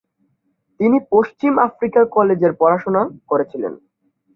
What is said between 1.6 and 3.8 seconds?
আফ্রিকার কলেজে পড়াশোনা করেছিলেন।